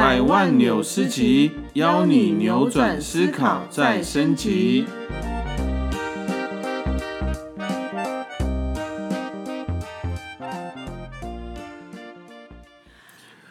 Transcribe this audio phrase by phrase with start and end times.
[0.00, 4.84] 百万纽斯集，邀你扭转思考，再升级。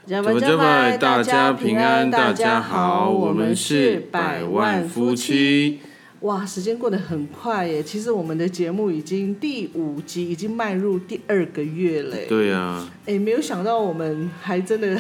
[0.06, 5.14] 家各位各位，大家平安，大家好，我们是百万夫。
[5.14, 5.82] 妻。
[6.22, 7.84] 哇，时间过得很快耶！
[7.84, 12.26] 其实我们的节目已经第五集，已经迈入第二个月嘞。
[12.28, 15.00] 对呀、哎，没有想到我们还真的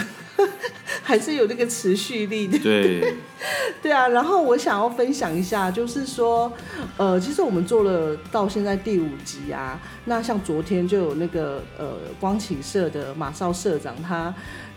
[1.01, 2.59] 还是有那个持续力的。
[2.59, 3.15] 对，
[3.81, 6.53] 对啊，然后我想要分享一下，就是说，
[6.97, 14.31] 呃，其实我们做了到现在第五集啊，那像昨天就有那个呃光启社的马少社长，他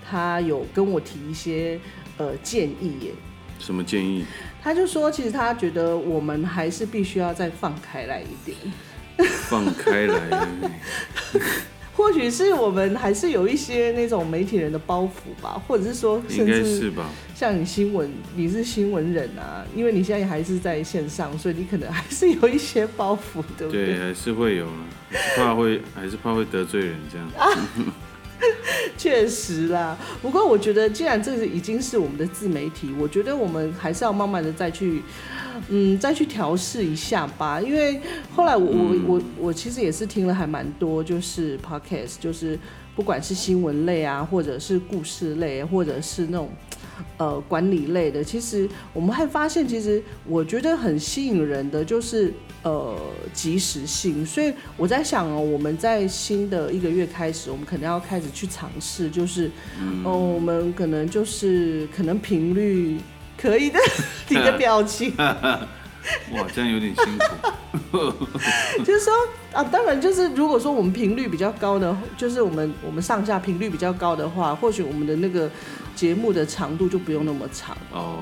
[0.09, 1.79] 他有跟我提一些
[2.17, 3.11] 呃建议耶，
[3.59, 4.25] 什么建议？
[4.63, 8.57] 他就说，其实他觉得我们还是必须要再放开来一点，
[9.49, 10.49] 放开来。
[11.97, 17.11] 或许是我们还是有一些那种媒体人的包袱吧，或者是说，应该甚至是吧？
[17.35, 24.87] 像你新闻，你是新闻人啊，因为你现在还是在线上，所以你可能还是有一些包袱，对不对，还是会有啊，
[25.37, 27.29] 怕会还是怕会得罪人这样。
[28.97, 35.03] 确实啦，不过我觉得既然这个已经是我们的自媒体，我觉得我们还是要慢慢的再去，
[35.69, 37.61] 嗯，再去调试一下吧。
[37.61, 38.01] 因为
[38.35, 42.59] 后来我我嗯我我其实也是听了还蛮多，就是 podcast，就是
[42.95, 46.49] 不管是新闻类啊，或者是故事类，或者是那种。
[47.21, 52.33] 呃，管理类的，其实我们还发现，其实我觉得很吸引人的就是
[52.63, 52.97] 呃
[53.35, 59.51] 及时性，所以我在想哦，我们在新的一个月开始，我们可能要开始去尝试，就是、
[60.03, 62.97] 哦，我们可能就是可能频率
[63.37, 63.79] 可以的，
[64.31, 65.13] 你的表情
[66.33, 67.25] 哇，这样有点辛苦。
[68.85, 69.13] 就是说
[69.53, 75.51] 啊，当然就是如果说我们频率比较高的，就是我们我们上下频率比较高的话，或许我们的那个
[75.95, 77.77] 节目的长度就不用那么长。
[77.93, 78.19] 哦，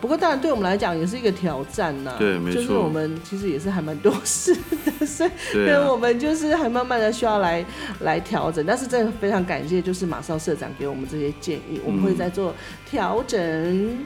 [0.00, 4.56] 不过当然对我们来讲也是一个挑战呐、对没错就是我们其实也是还蛮多事
[4.98, 7.64] 的，所以我，们就是还慢慢的需要来
[8.00, 8.64] 来调整。
[8.64, 12.54] 但是真的非常感谢，就是马少社长给我们这些建议，我们会再做
[12.88, 13.98] 调整。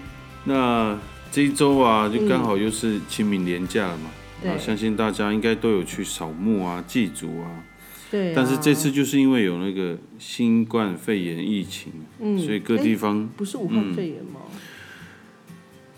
[0.45, 0.97] 那
[1.37, 4.09] 这一周啊，就刚好又是清明年假了嘛。
[4.41, 7.63] 对啊，相信大家应该都有去扫墓啊、祭祖啊。
[8.11, 14.41] 对啊、但是这次就是因为有那个新冠肺炎疫情，嗯所以各地方不是武汉肺炎吗？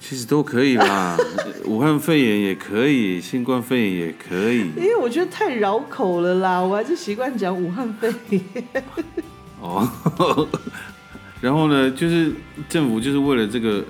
[0.01, 1.17] 其实都可以啦。
[1.67, 4.63] 武汉肺炎也可以，新冠肺炎也可以。
[4.77, 8.43] 因为我觉得太绕口了啦，我还是习惯讲武汉肺炎。
[9.61, 9.89] 哦，
[11.41, 12.33] 然后呢，就是
[12.69, 13.85] 政府就是为了这个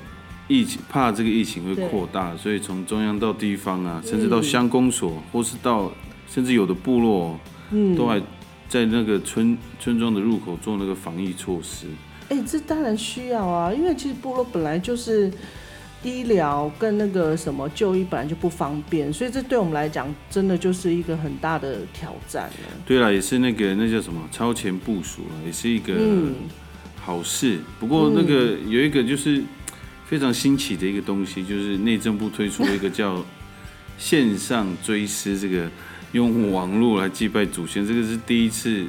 [0.48, 5.92] 疫情，怕这个疫情会扩大，所以从中央到地方啊，甚至到乡公所，或是到
[6.28, 7.38] 甚至有的部落，
[7.70, 8.20] 嗯，都还
[8.68, 11.86] 在那个村村庄的入口做那个防疫措施。
[12.30, 15.30] 哎、这当然需要啊，因为其实部落本来就是
[16.02, 22.82] 医疗跟那个什么就医本来就不方便，所以这对我们来讲真的就是一个很大的挑战了。
[22.86, 26.34] 对了，也是那个那叫什么超前部署了，也是一个嗯，
[27.00, 27.58] 好事。
[27.80, 29.42] 不过那个有一个就是
[30.08, 33.22] 非常新奇的一个东西，就是内政部推出了一个叫
[33.98, 35.68] 线上追思，这个
[36.12, 38.86] 用网络来祭拜祖先，这个是第一次。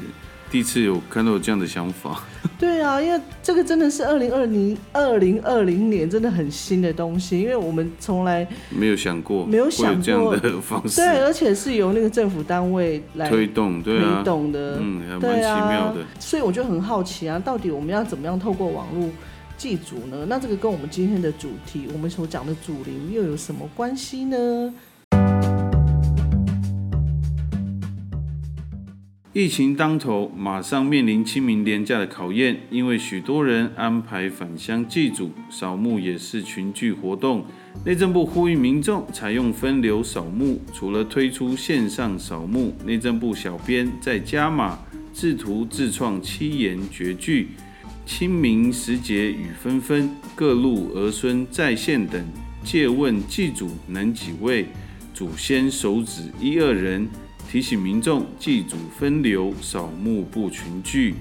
[0.52, 2.24] 第一次有看到有这样的想法，
[2.58, 15.98] 对啊，因为这个真的是二零二零二零二零年真的很新的东西，因为我们从来没有想过没有会想这样过的方式对，而且是由那个政府单位来推动，对啊推，动的，嗯，还蛮奇妙的。
[16.20, 19.08] 所以我就很好奇啊，到底我们要怎么样透过网络
[19.60, 20.26] 祭祖呢？
[20.26, 24.74] 那这个跟我们今天的主题，我们所讲的祖灵又有什么关系呢？
[29.34, 37.46] 疫情当头，马上面临清明连假的考验，因为许多人安排返乡祭祖、扫墓也是群聚活动。
[37.86, 44.80] 内政部呼吁民众采用分流扫墓，除了推出线上扫墓，内政部小编在加码
[45.14, 47.50] 制图自创七言绝句，
[48.10, 52.26] 清明时节雨纷纷，各路儿孙在线等。
[52.64, 54.66] 借问祭祖能几位？
[55.14, 57.08] 祖先手指一二人。
[57.48, 61.14] 提醒民众祭祖分流，扫墓不群聚。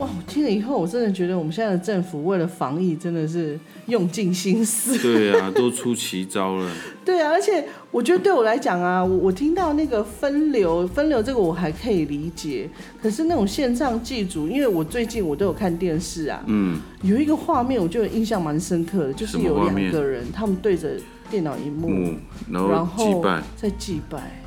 [0.00, 4.96] 哇，我听了以后，我真的觉得我们现在的政府为了防疫真的是用尽心思。
[4.98, 6.70] 对啊，都出奇招了。
[7.04, 12.66] 对啊，而且我觉得对我来讲啊，我我听到那个分流分流这个我还可以理解，
[13.02, 20.92] 可是那种线上祭祖，因为我最近我都有看电视啊，嗯，有一个画面我就印象蛮深刻的，就是有两个人他们对着
[21.30, 22.16] 电脑荧幕，嗯，
[22.50, 24.42] 然然后后祭拜，在祭拜。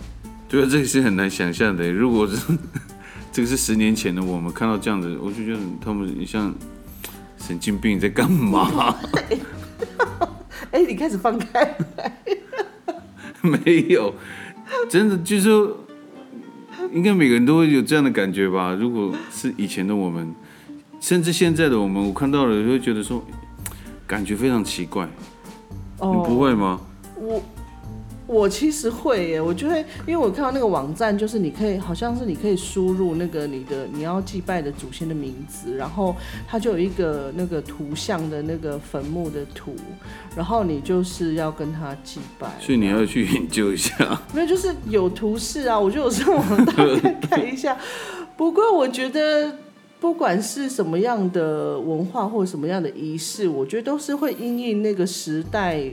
[0.49, 1.91] 对啊，这个是很难想象的。
[1.91, 2.35] 如果是
[3.33, 6.53] 这个是十年前的我们看到这样的，我就觉得他们像
[7.39, 8.95] 神经病在干嘛？
[10.69, 11.75] 哎，你开始放开，
[13.41, 14.13] 没有，
[14.88, 15.77] 真的就是说，
[16.94, 18.74] 应该每个人都会有这样的感觉吧。
[18.80, 20.33] 如果是以前的我们，
[21.00, 23.24] 甚至现在的我们，我看到了就会觉得说，
[24.06, 25.09] 感觉非常奇怪。
[26.00, 26.80] 你不会吗？
[27.15, 27.41] 我
[28.25, 36.15] 我其实会耶，我就会，因为我看到那个网站，就是你可以，好像是你可以输入那个你的你要祭拜的祖先的名字，然后
[36.47, 39.75] 它就有一个那个图像的那个坟墓的图，
[40.35, 42.49] 然后你就是要跟他祭拜。
[42.61, 43.93] 所以你要去研究一下。
[44.33, 47.77] 没有，就是有图示啊，我就有上网大概看一下。
[48.37, 49.53] 不过我觉得，
[49.99, 55.83] 不管是什么样的文化或者什么样的仪式，我觉得都是会因应那个时代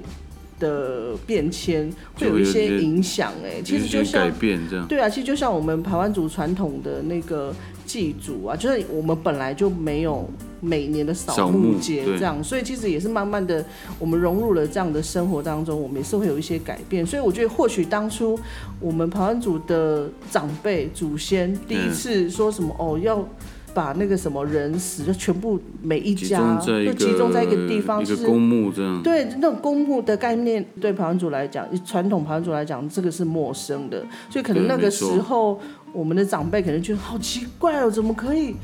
[0.60, 3.32] 的变迁，会有一些影响。
[3.44, 4.86] 哎，其实就像改像变这样。
[4.86, 7.52] 对啊，其实就像我们台湾族传统的那个
[7.84, 10.30] 祭祖啊，就是我们本来就没有
[10.60, 13.64] 每年的扫扫墓节这样，所以其实也是慢慢的
[13.98, 17.04] 我们融入了这样的生活当中，我们也是会有一些改变。
[17.04, 18.38] 所以我觉得或许当初
[18.78, 23.26] 我们台湾族的长辈祖先第一次说什么、哦要。
[23.74, 29.02] 把那个什么人死就全部每一家就集中在一个地方，就是一个公墓这样。
[29.02, 35.60] 对那种公墓的概念，对排湾族来讲，传统排湾族来讲，这个是陌生的，所以可能那个时候
[35.92, 38.54] 我们的长辈可能觉得好奇怪哦，怎么可以，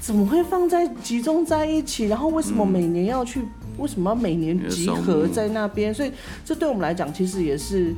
[0.00, 2.06] 怎么会放在集中在一起？
[2.06, 3.40] 然后为什么每年要去？
[3.76, 5.92] 为什么要每年集合在那边？
[5.92, 6.12] 所以
[6.44, 7.92] 这对我们来讲，其实也是，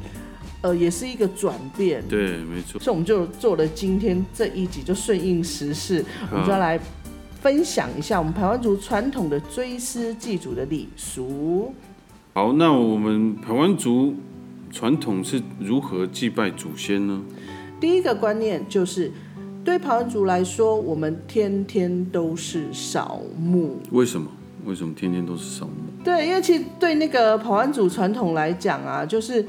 [0.67, 2.03] 呃，也是一个转变。
[2.09, 2.81] 对，没错。
[2.81, 6.77] 所以我们就做了今天这一集，就顺应时事，我们就要来
[7.41, 11.73] 分享一下我们台湾族传统的追思祭祖的礼俗。
[12.35, 14.15] 好，那我们台湾族
[14.73, 17.23] 传统是如何祭拜祖先呢？
[17.79, 19.13] 第一个观念就是，
[19.65, 23.81] 对排湾族来说，我们天天都是扫墓。
[23.93, 24.27] 为什么？
[24.65, 25.73] 为什么天天都是扫墓？
[26.03, 29.47] 对，因为其实对那个排湾族传统来讲啊，就是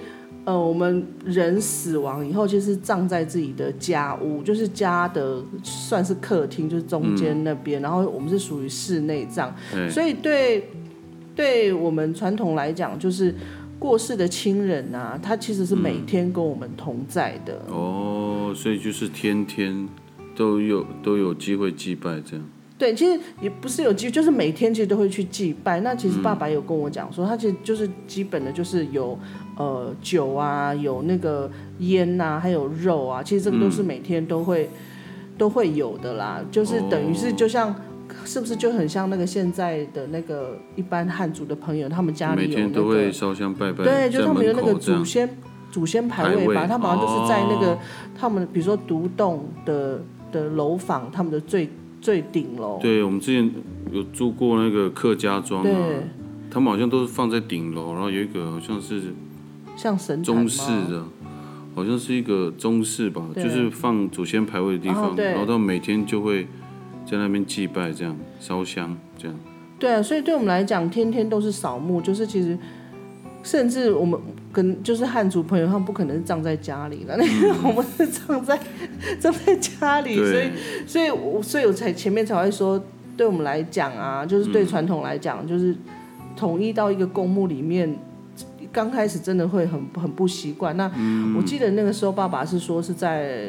[0.47, 9.53] 呃，我们人死亡以后，就是葬在自己的家屋，就是家的算是客厅，就是中间那边，然后我们是属于室内葬，
[9.91, 10.69] 所以对
[11.35, 13.35] 对我们传统来讲，就是
[13.77, 17.61] 过世的亲人啊，他其实是每天跟我们同在的。
[17.67, 19.85] 哦，所以就是天天
[20.33, 22.50] 都有都有机会祭拜这样。
[22.77, 25.81] 对，其实也不是有机，就是每天其实都会去祭拜。
[25.81, 29.17] 那其实爸爸有跟我讲说，他其实就是基本的就是有
[29.57, 31.50] 呃酒啊，有那个
[31.80, 34.69] 烟呐、还有肉啊，其实这个都是每天都会、
[35.38, 36.42] 都会有的啦。
[36.51, 37.75] 就是等于是就像。
[38.24, 45.30] 是不是就很像那个现在的那个一般汉族的朋友，他们家里每天有那个都会烧香拜拜，对，就是他们有那个祖先
[45.69, 47.77] 祖先牌牌位吧，位他们好像就是在那个、哦
[48.18, 50.01] 他们比如说独栋的
[50.31, 51.69] 的楼房，他们的最
[52.01, 53.50] 最顶楼，对，我们之前
[53.91, 55.75] 有住过那个客家庄啊，对，
[56.50, 59.01] 他们好像都是放在顶楼，然后有一个好像是
[59.77, 61.03] 像神坛中式吗的，
[61.75, 66.46] 好像是一个中式吧，就是放祖先牌位的地方，哦然后到每天就会
[67.05, 69.38] 在那边祭拜，这样烧香这样。
[69.77, 72.57] 对啊，所以对我们来讲，天天都是扫墓，就是其实
[73.43, 74.19] 甚至我们
[74.51, 78.60] 跟就是汉族朋友，他们不可能是葬在家里了，那个 我们是葬在
[79.19, 80.50] 葬在家里，所以，
[80.88, 82.84] 所以我所以我才前面才会说，
[83.15, 85.75] 对我们来讲啊，就是对传统来讲，就是
[86.36, 87.96] 统一到一个公墓里面。
[88.77, 90.77] 刚开始真的会很很不习惯。
[90.77, 90.86] 那
[91.36, 93.48] 我记得那个时候，爸爸是说是在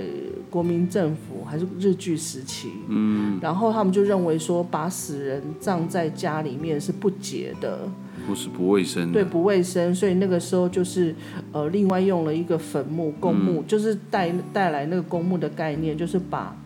[0.48, 7.80] 国民政府还是日据时期，嗯，然后他们就认为说把死人葬在家里面是不洁的，
[8.26, 11.14] 不是不卫生对，不卫生，所以那个时候就是
[11.52, 16.56] 呃，另外用了一个坟墓公墓，就是带带来那个公墓的概念，就是把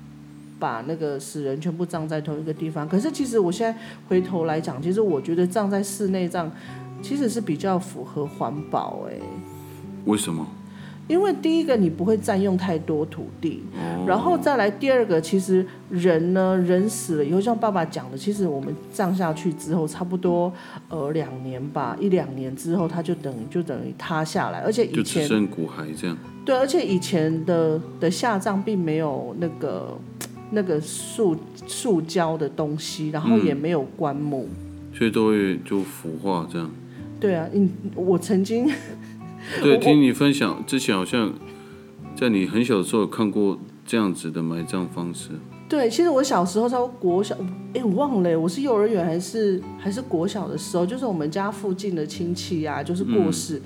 [0.61, 2.89] 把那个死人全部葬在同一个地方。
[2.89, 3.77] 可是其实我现在
[4.09, 6.49] 回头来讲，其实我觉得葬在室内葬
[7.03, 9.15] 其实是比较符合环保哎、
[10.05, 10.47] 为什么？
[11.09, 20.51] 因为第一个你不会占用太多土地，哦然后再来第二个，其实人呢，人死了以后，像爸爸讲的，其实我们葬下去之后，差不多
[20.89, 26.17] 呃两年吧，一两年之后，它就等于就等于塌下来，而且以就只前剩骨骸这样。
[26.45, 29.99] 对，而且以前的的下葬并没有那个
[30.53, 34.49] 那个塑塑胶的东西，然后也没有棺木。
[34.95, 36.71] 所以都会就腐化这样。
[37.23, 38.69] 对啊，嗯，我曾经
[39.63, 41.33] 对， 听你分享之前好像
[42.17, 45.31] 在你很小的时候有看过这样子的埋葬方式。
[45.69, 47.37] 对，其实我小时候在国小，
[47.75, 53.63] 哎，我忘了，我是幼儿园还是还是国小的时候，就是我们家附近的亲戚啊，就是过世，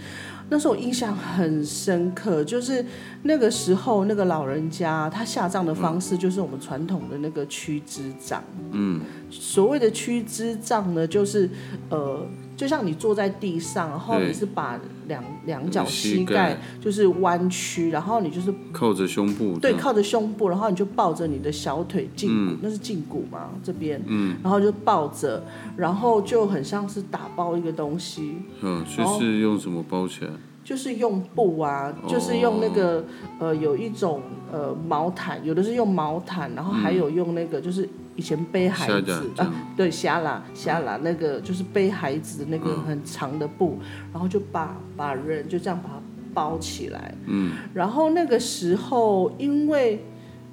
[0.51, 2.85] 那时候我印象很深刻，就是
[3.23, 8.45] 那个时候那个老人家他下葬的方式，就是我们传统的那个屈肢葬。
[8.73, 11.49] 嗯，所谓的屈肢葬呢，就是
[11.89, 12.21] 呃。
[12.57, 25.45] 就像你坐在地上，然后你是把两两脚膝盖就是弯曲，然后你就是靠着胸部，对，靠着胸部，然后你就抱着你的小腿胫骨，那是胫骨嘛这边，嗯，然后就抱着，
[25.77, 30.31] 然后就很像是打包一个东西，嗯，就是用什么包起来？
[30.65, 33.05] 就是用布啊，就是用那个
[33.39, 37.87] 呃有一种呃毛毯，有的是用毛毯，然后还有用那个就是。
[38.17, 43.79] 以前背孩子啊，对，虾啦虾啦，那个就是背孩子那个很长的布，
[44.13, 46.01] 然后就把把人就这样把它
[46.33, 47.15] 包起来。
[47.27, 50.03] 嗯，然后那个时候，因为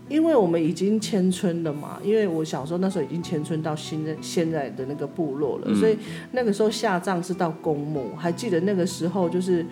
[0.09, 5.97] 因为我们已经迁村了嘛，因为我小时候那时候已经迁村到现在现在的那个部落了，所以
[6.31, 8.11] 那个时候下葬是到公墓。
[8.17, 9.65] 还记得那个时候就是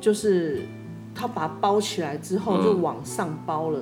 [0.00, 0.62] 就是
[1.14, 3.80] 他把它包起来之后，就往上包了。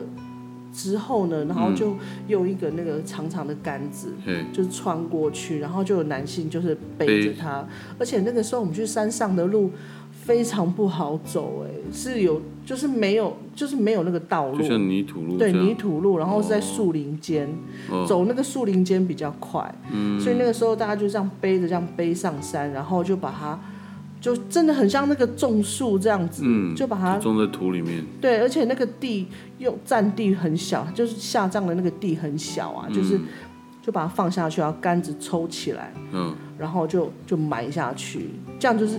[0.72, 1.94] 之后呢，然后就
[2.28, 4.14] 用一个那个长长的杆子，
[4.52, 7.66] 就是穿过去，然后就有男性就是背着他，
[7.98, 9.70] 而且那个时候我们去山上的路
[10.10, 17.48] 非常不好走，哎，是有就是没有就是没有那个道路，就像泥土路，对泥土路，然后是在树林间，
[18.08, 19.74] 走那个树林间比较快，
[20.18, 23.60] 所以那个时候大家就这样背着这样背上山，然后就把它。
[24.22, 26.44] 就真的很像那个种树这样子，
[26.76, 28.02] 就把它种在土里面。
[28.20, 29.26] 对，而且那个地
[29.58, 33.20] 又占地很小，就是下葬的那个地很小啊，就是
[33.82, 38.98] 就把它放下去，然后杆子抽起来，嗯，然后就就埋下去，这样就是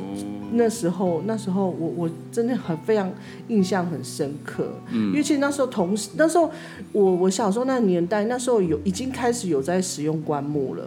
[0.51, 3.11] 那时候那时候我我真的很非常
[3.47, 6.51] 印象很深刻，嗯，因为其实那时候同时那时候
[6.91, 10.83] 我我小时候那个年代，那时候有已经开始有在使用棺木了。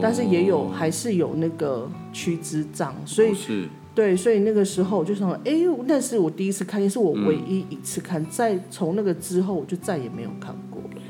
[0.00, 3.68] 但是也有还是有那个屈肢杖，所以是。
[3.94, 5.52] 对，所以那个时候我就想，哎，
[5.84, 11.02] 那是我第一次看也，是我唯一一次看，再从那个之后我就再也没有看过了。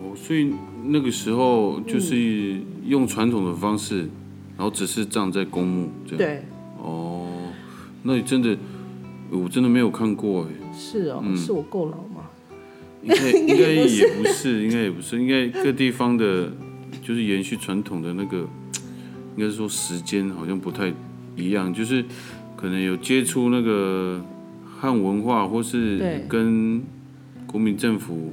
[0.00, 0.54] 哦，所以
[0.86, 4.08] 那个时候就是用传统的方式，
[4.56, 6.18] 然后只是葬在公墓这样。
[6.18, 6.42] 对。
[6.82, 7.28] 哦，
[8.02, 8.56] 那你真的，
[9.30, 10.48] 我真的没有看过哎。
[10.76, 12.28] 是哦，是我够老吗？
[13.02, 16.50] 应该 应该也不是，应该也不是，应该各地方的。
[17.02, 18.38] 就是延续传统的那个，
[19.36, 20.90] 应该是说时间好像不太
[21.36, 22.02] 一样，就是
[22.56, 24.24] 可能有接触那个
[24.78, 26.82] 汉文化，或是跟
[27.46, 28.32] 国民政府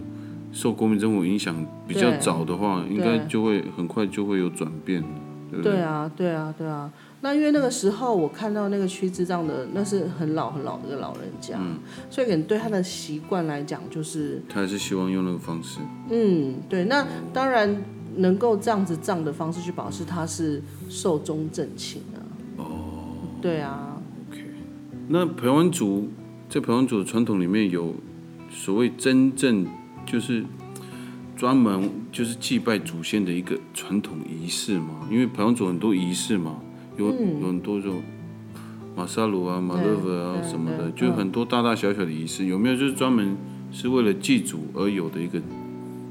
[0.52, 1.56] 受国民政府影响
[1.88, 5.04] 比较早的话，应该就会很快就会有转变，
[5.50, 5.74] 对不对？
[5.74, 6.92] 对啊，对啊，对啊。
[7.22, 11.58] 那因为那个时候我看到那个屈智障的，那是很老很老的一个老人家，
[12.10, 15.80] 所以可能对他的习惯来讲，就是他还是希望用那个方式。
[16.10, 16.86] 嗯，对。
[16.86, 17.82] 那当然。
[18.18, 22.20] 能够这样子葬的方式去保持他是寿终正寝啊。
[22.58, 22.66] 哦，
[23.42, 23.98] 对啊。
[24.30, 24.44] OK，
[25.08, 26.10] 那台湾族
[26.50, 27.94] 在台湾族的传统里面有
[28.50, 29.66] 所谓真正
[30.06, 30.44] 就是
[31.36, 35.08] 专门就是祭拜祖先的一个传统仪式嘛？
[35.10, 36.58] 因为台湾族很多仪式嘛，
[36.98, 38.02] 有有很多种
[38.96, 42.46] 马萨鲁啊、马勒夫啊什么的，就很多大大小小的仪式。
[42.46, 43.36] 有没有就是专门
[43.72, 45.42] 是为了祭祖而有的一个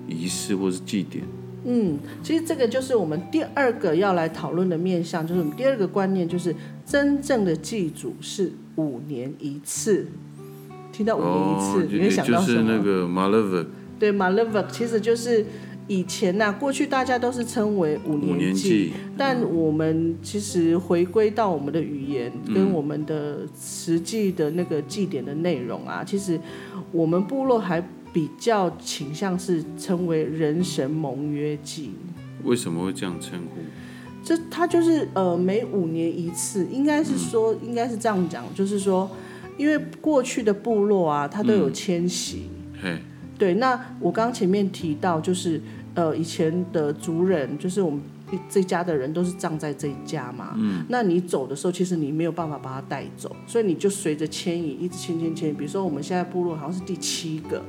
[0.08, 1.24] 仪式或是祭典？
[1.66, 6.56] 嗯，其实这个就是我们第二个要来讨论的面向，就是我们第二个观念，就是
[6.86, 10.08] 真正的祭祖是五年一次。
[10.90, 12.62] 听到五年一次，你会想到什么？
[12.62, 13.66] 就是那个马勒沃。
[14.00, 15.46] 对，马勒沃其实就是
[15.86, 26.40] 以前呐，过去大家都是称为五年祭，但我们其实回归到我们的语言跟我们的实际的那个祭典的内容啊，其实
[26.90, 27.80] 我们部落还。
[28.12, 31.92] 比较倾向是称为人神盟约祭，
[32.42, 33.60] 为什么会这样称呼？
[34.24, 39.08] 这他就是呃每五年一次，应该是说应该是这样讲，就是说
[39.56, 42.50] 因为过去的部落啊，它都有迁徙，
[43.40, 43.54] 对。
[43.54, 45.60] 那我刚前面提到就是
[45.94, 48.00] 呃以前的族人，就是我们
[48.48, 50.84] 这家的人都是葬在这一家嘛，嗯。
[50.88, 55.54] 那你走的时候，其实你没有办法把它带走，所以你就随着迁移一直迁迁迁。
[55.54, 57.62] 比如说我们现在部落好像是第七个。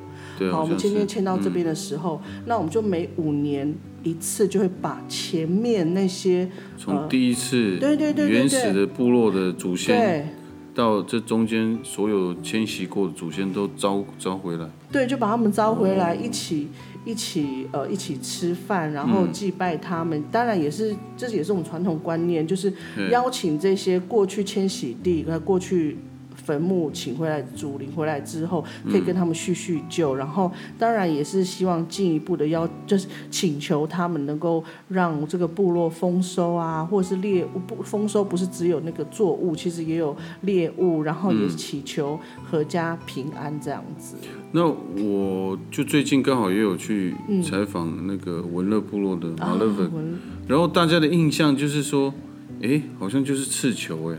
[0.51, 10.35] 好，我们今天迁到这边的时候，那我们就每五年一次，就会把前面那些从第一次对对对原始的部落的祖先，
[10.73, 14.67] 到这中间所有迁徙过的祖先都招招回来。
[14.91, 16.67] 对，就把他们招回来，一起
[17.05, 20.23] 一起呃一起吃饭，然后祭拜他们。
[20.31, 22.71] 当然也是，这也是我们传统观念，就是
[23.09, 25.97] 邀请这些过去迁徙地和过去。
[26.43, 42.19] 坟墓请回来，祖灵回来之后，可以跟他们叙叙旧，然后当然也是希望进一步的要，就是请求他们能够让这个部落丰收啊，或者是猎物不丰收，不是只有那个作物，其实也有猎物，然后也祈求
[42.51, 44.15] 阖家平安这样子。
[44.51, 52.13] 那我就最近刚好也有去采访那个文乐部落的马勒文，然后大家的印象就是说，
[52.61, 54.17] 哎，好像就是刺球哎。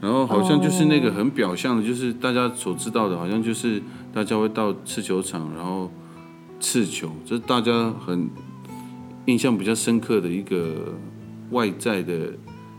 [0.00, 5.90] 然后好像就是那个很表象的，就是大家所知道的，好像就是大家会到刺球场，然后
[6.60, 8.28] 刺球，这是大家很
[9.24, 10.94] 印象比较深刻的一个
[11.50, 12.32] 外在的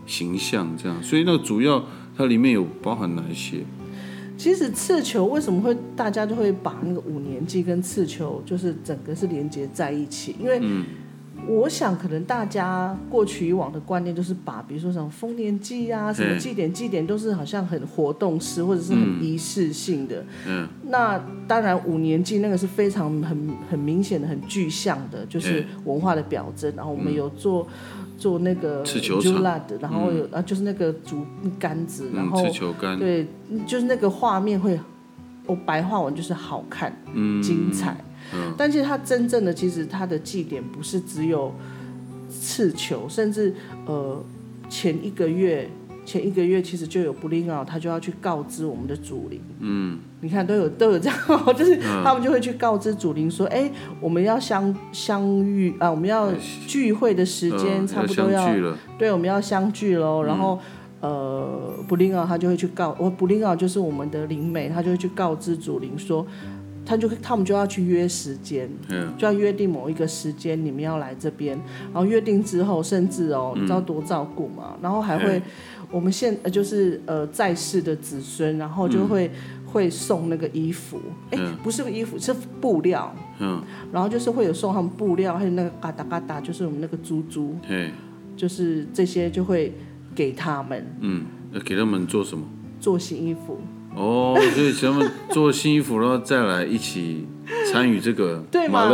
[0.05, 1.01] 形象，这样。
[1.03, 1.83] 所以那个主要
[2.15, 3.63] 它里面有包含哪一些？
[4.37, 10.35] 其实刺球为什么会大家就会把那个五年级跟刺球就是整个是连接在一起？
[10.39, 10.61] 因为
[11.45, 20.25] 我想，可能大家过去以往的观念就是把，比如说什么丰年祭啊，什么祭典、祭典都是好像很活动式或者是很仪式性的。
[20.47, 20.67] 嗯。
[20.89, 21.17] 那
[21.47, 26.73] 当然，五年祭那个是非常很很明显的、很具象的，就是文化的表征。
[26.75, 27.65] 然后我们有做
[28.17, 29.41] 做那个刺球场，
[29.79, 31.25] 然后有啊，就是那个竹
[31.57, 33.25] 竿子，然后刺球杆，对，
[33.65, 34.77] 就是那个画面会，
[35.45, 37.95] 我白话文就是好看、嗯精彩。
[38.57, 41.53] 但其实它真正的，其实它的祭典不是只有
[42.29, 43.53] 刺球，甚至
[43.85, 44.23] 呃
[44.69, 45.69] 前一个月
[46.05, 49.41] 前一个月其实就有布林奥，他就要去告知我们的祖灵。
[49.59, 51.17] 嗯，你看都有都有这样，
[51.53, 53.69] 就是他们就会去告知祖灵说，哎，
[53.99, 56.31] 我们要相相遇啊，我们要
[56.65, 58.47] 聚会的时间差不多要，
[58.97, 60.23] 对，我们要相聚喽。
[60.23, 60.57] 然后
[61.01, 66.25] 呃布林奥他就会去告，我布林奥就是我们的灵媒，他就会去告知祖灵说。
[66.87, 68.69] 他就他们就要去约时间，
[69.17, 71.59] 就要约定某一个时间，你们要来这边。
[71.93, 74.77] 然后约定之后，甚至哦，你知道多照顾嘛？
[74.81, 75.41] 然后还会，
[75.91, 79.29] 我们现呃就是呃在世的子孙，然后就会
[79.65, 80.97] 会送那个衣服，
[81.31, 83.13] 哎，不是衣服，是布料。
[83.39, 83.61] 嗯。
[83.91, 87.55] 然后就是会有送他们布料，还有那个嘎达嘎达，就是我们那个猪猪。
[88.37, 89.73] 就是这些就会
[90.15, 90.85] 给他们。
[91.01, 91.25] 嗯，
[91.65, 92.45] 给他们做什么？
[92.79, 93.59] 做新衣服。
[93.97, 97.25] 哦，所以他们做新衣服，然后再来一起
[97.71, 98.87] 参与这个 对吗？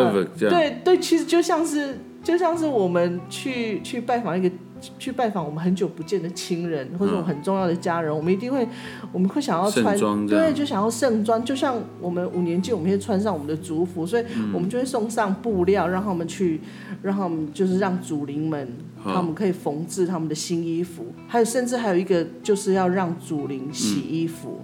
[0.50, 4.50] 对对，其实就像是就像是我们去去拜访一个
[4.98, 8.66] 去拜访我们很久不见的亲人或者我很重要的家人，我们一定会
[9.12, 16.62] 我们会想要穿对，就想要盛装，就像我们五年祭，我们会穿上我们的族服，所以我们就会送上布料，让他们去，
[17.02, 24.62] 让他们就是让祖灵们他们可以缝制他们的新衣服，还有甚至还有一个就是要让祖灵洗衣服。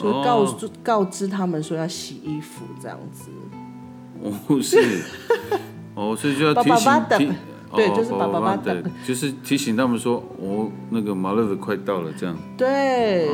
[0.00, 3.30] 就告诉告知他们说要洗衣服这样子，
[4.22, 4.78] 哦是，
[5.94, 7.32] 哦所以就要提醒提，
[7.74, 12.36] 对，就是爸爸爸等，就是提醒他们说，哦那个马勒的快到了这样。
[12.56, 13.28] 对，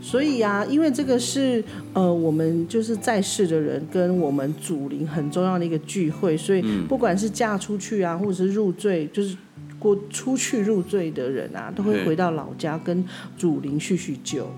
[0.00, 9.36] 所以啊，因为这个是呃我们就是在世的人跟我们祖灵很重要的一个聚会，所以不管是嫁出去啊，或者是入赘，就是
[9.78, 13.04] 过出去入赘的人啊，都会回到老家跟
[13.36, 14.48] 祖灵叙叙旧。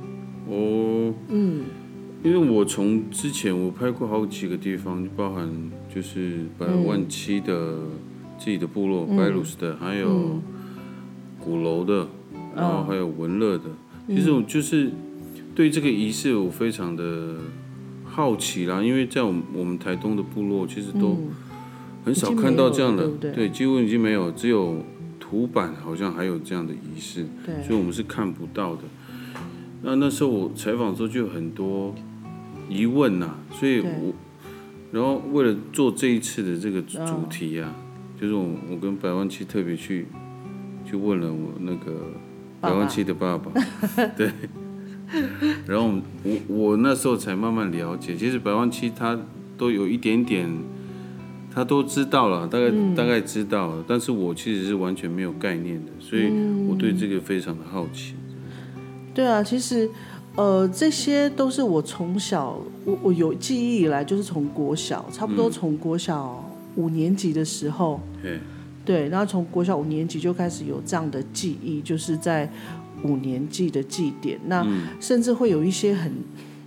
[0.49, 1.65] 哦，嗯，
[2.23, 5.49] 因为我从之前我拍过好几个地方，包含
[5.93, 7.79] 就是百万七的
[8.39, 10.41] 自己的部落，白鲁斯的，还有
[11.41, 12.07] 鼓楼的，
[12.55, 13.65] 然后还有文乐的。
[14.09, 14.91] 其实我就是
[15.55, 17.35] 对这个仪式我非常的
[18.05, 21.19] 好奇啦，因为在我们我们台东的部落，其实都
[22.05, 24.77] 很少看到这样的，对，几乎已经没有，只有
[25.19, 28.83] 土板好像还有这样的仪式，对，所以我们是看不到的。
[29.87, 31.95] 那那时候我采访的时候就有很多
[32.69, 34.13] 疑问呐，所以我
[34.91, 37.73] 然后为了做这一次的这个主题啊，
[38.21, 40.07] 就是我我跟百万七特别去
[40.85, 42.11] 去问了我那个
[42.61, 43.53] 百万七的爸爸，
[44.19, 44.33] 对，
[45.69, 45.93] 然后
[46.25, 49.17] 我我那时候才慢慢了解，其实百万七他
[49.57, 50.51] 都有一点点，
[51.55, 56.25] 他都知道了，大概大概知道了，但是我其实是完全没有概念的，所以
[56.69, 58.15] 我对这个非常的好奇。
[59.17, 59.89] 对啊，其实，
[60.35, 68.39] 呃，这些都是我从小我我有记忆以来，就是从国小，差不多从国小五年级的时候，对，
[68.85, 72.47] 对，然后从国小五年级就开始有这样的记忆，就是在
[73.05, 74.63] 五年级的祭典，那
[75.01, 76.13] 甚至会有一些很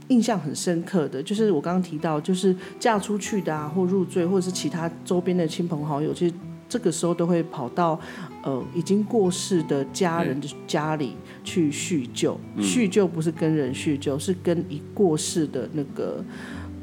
[0.07, 6.33] 印象很深刻的，就是我刚刚提到，就是嫁出去的啊，或入赘，或者是其他周边的亲朋好友，其实
[6.69, 7.99] 这个时候都会跑到。
[8.41, 16.23] 呃，已经过世的家人的家里去叙旧，叙旧不是跟人叙旧，是跟已过世的那个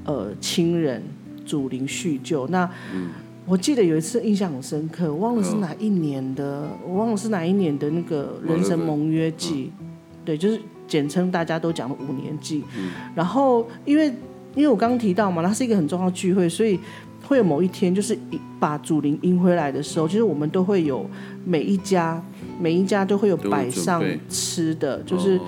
[0.04, 1.02] 呃亲人
[1.46, 2.46] 祖灵叙旧。
[2.48, 2.70] 那
[3.46, 9.72] 我记得有一次印象很深刻，我忘了是哪一年的，我忘了是哪一年的那个人生盟约记，
[10.22, 12.62] 对，就是简称大家都讲的五年祭。
[13.14, 14.12] 然后因为
[14.54, 16.78] 因为我刚刚提到嘛，它是一个很重要的聚会，所以
[17.26, 18.16] 会有某一天就是
[18.60, 21.08] 把祖灵迎回来的时候，其实我们都会有
[21.44, 22.22] 每一家
[22.60, 25.40] 每一家都会有摆上吃的，就是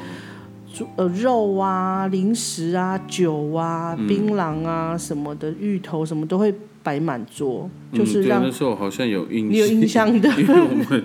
[0.97, 10.29] 呃肉啊、零食啊、酒啊、嗯槟榔啊什么的，芋头什么都会摆满桌，嗯就是那时候好像有印，你有印象的。
[10.41, 11.05] 因为我们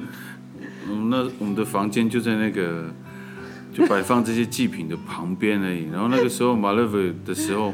[0.89, 2.91] 我们那我们的房间就在那个
[3.73, 5.85] 就摆放这些祭品的旁边而已。
[5.91, 7.73] 然后那个时候马勒维的时候，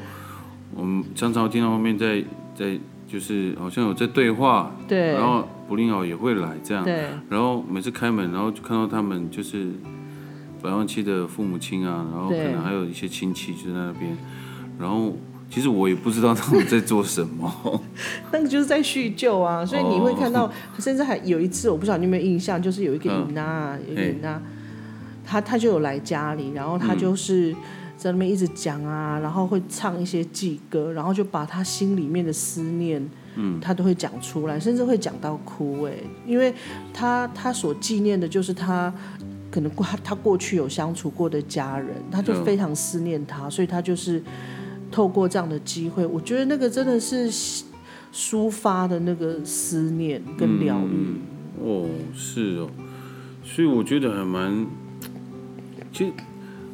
[0.76, 2.24] 我们常常听到后面在
[2.60, 5.14] 在就是好像有在对话，对。
[5.14, 7.06] 然后布林奥也会来这样，对。
[7.30, 9.70] 然后每次开门，然后就看到他们就是
[10.62, 14.18] 百万期的父母亲啊，然后可能还有一些亲戚就在那边，
[14.78, 15.16] 然后
[15.50, 17.82] 其实我也不知道他们在做什么。
[18.32, 20.52] 那个就是在叙旧啊，所以你会看到，哦。
[20.80, 23.30] 甚至还有一次，我不知道你有没有印象，就是有一个嗯。
[23.30, 24.42] 尹娜，有一个嘿尹娜，
[25.26, 27.56] 他他就有来家里，然后他就是
[28.00, 35.94] 在那边一直讲啊，然后会唱一些祭歌，然后就把他心里面的思念，嗯，他都会讲出来，甚至会讲到哭哎，
[36.26, 36.54] 因为
[36.94, 38.94] 他他所纪念的就是他。
[39.52, 44.22] 可能过他他过去有相处过的家人，他就嗯非常思念他，所以他就是
[44.92, 47.32] 透过这样的机会，我觉得那个真的是
[48.14, 51.16] 抒发的那个思念跟疗愈。
[51.64, 52.70] 哦，是哦，
[53.44, 54.68] 所以我觉得还蛮，
[55.92, 56.14] 其实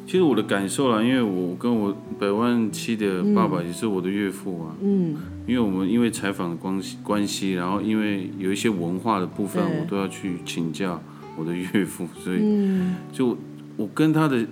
[0.06, 5.16] 其实我的感受啦，因为我跟我百万七的爸爸也是我的岳父啊，嗯，
[5.48, 11.02] 因为我们因为采访的关系关系，然后因为有一些文化的部分，我都要去请教
[11.36, 13.36] 我的岳父，所以嗯，就
[13.76, 14.46] 我跟他的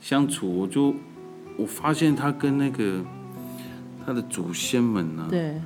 [0.00, 0.94] 相处，我就
[1.56, 3.04] 我发现他跟那个
[4.06, 5.60] 他的祖先们呢、对，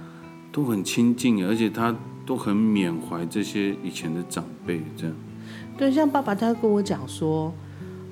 [0.50, 5.14] 都很亲近，而且他都很缅怀这些以前的长辈，这样。
[5.76, 7.52] 对，像爸爸他跟我讲说，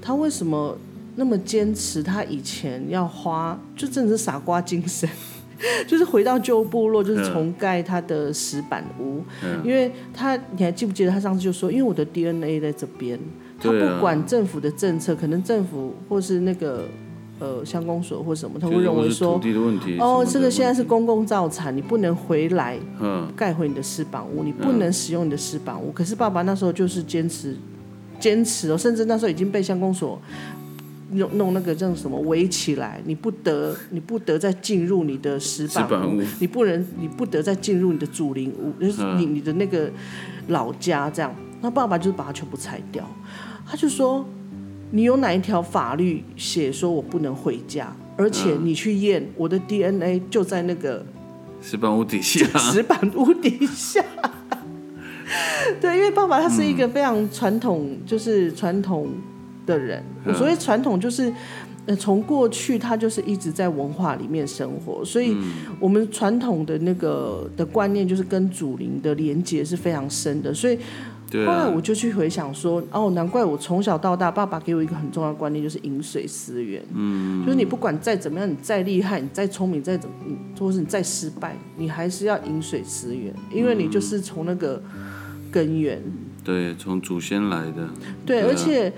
[0.02, 0.76] 他为什么
[1.16, 5.08] 那么坚持，他以前要花，就真的是傻瓜精神。
[5.88, 13.18] 就是回到旧部落，就是嗯重盖他的石板屋，嗯因为他你还记不记得他上次就说，因为我的 DNA 在这边，
[13.58, 16.86] 他不管政府的政策，可能政府或是那个
[17.38, 19.40] 呃乡公所或什么，他会认为说。
[19.98, 25.90] 哦，这个现在是，公共造产，你不能回来嗯，盖回你的石板屋，你不能使用你的石板屋。
[25.90, 27.56] 可是爸爸那时候就是坚持，
[28.20, 30.20] 坚持哦，甚至那时候已经被乡公所
[31.12, 39.90] 弄弄那个叫什么围起来，你不得你不得再进入你的石板屋你不能你不得再进入你的祖灵屋，就是嗯你你的那个
[40.48, 41.34] 老家这样。
[41.60, 43.08] 那爸爸就是把它全部拆掉，
[43.66, 44.24] 他就说。
[44.92, 47.92] 你有哪一条法律写说我不能回家？
[48.16, 51.04] 而且嗯你去验我的 DNA 就在那个
[51.60, 52.46] 石板屋底下。
[52.56, 54.00] 石板屋底下。
[55.82, 59.08] 对，因为爸爸他是一个非常传统，就是传统
[59.66, 60.02] 的人。
[60.24, 61.32] 我所谓传统，就是
[61.86, 65.36] 呃，从过去他就是一直在文化里面生活，所以
[65.78, 70.54] 我们传统的那个的观念就是跟祖灵的连接是非常深的。
[70.54, 70.78] 所以
[71.32, 76.80] 后来我，就去回想说，哦，难怪我从小到大，爸爸给我一个很重要的观念，就是饮水思源。
[76.94, 84.80] 嗯，就是你不管再怎么样，你再厉害，你再聪明，再怎么，你或是你再失败，你还是要饮水思源，因为你就是从那个
[85.50, 86.00] 根源。
[86.44, 87.88] 对，从祖先来的。
[88.24, 88.92] 对，对啊而且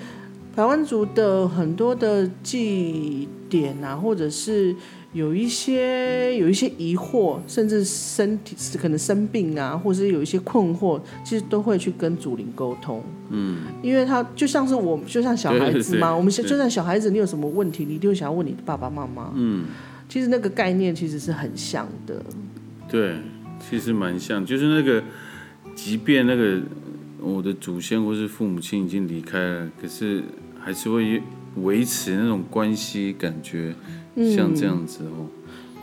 [0.59, 4.75] 台湾族的很多的祭典啊，或者是
[5.13, 13.01] 有一些有一些疑惑，甚至身体可能生病啊，或者是有一些困惑，其实都会去跟祖灵沟通。
[13.31, 19.31] 嗯，因为他就像是我，就像小孩子嘛，我们对就像小孩子，你有什么问题，你一定会想要问你的爸爸妈妈。
[19.37, 19.67] 嗯，
[20.09, 22.21] 其实那个概念其实是很像的。
[22.91, 23.15] 对，
[23.61, 25.01] 其实蛮像，就是那个，
[25.77, 26.61] 即便那个
[27.21, 30.25] 我的祖先或是父母亲已经离开了，可是
[30.69, 31.23] 还是会
[31.63, 33.75] 维持那种关系，感觉
[34.35, 35.25] 像这样子哦。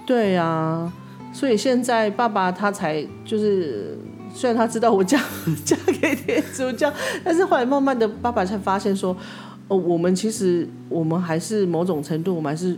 [0.05, 0.93] 对呀、
[1.33, 3.97] 所以现在爸爸他才就是，
[4.31, 5.19] 虽然他知道我嫁
[5.65, 6.93] 嫁给天主教，
[7.23, 9.17] 但是后来慢慢的，爸爸才发现说，
[9.69, 12.77] 哦，我们其实我们还是某种程度，我们还是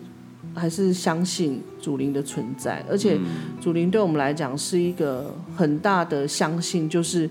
[0.56, 3.20] 还是相信祖灵的存在，而且
[3.60, 7.30] 祖灵对我们来讲是一个很大的相信，就是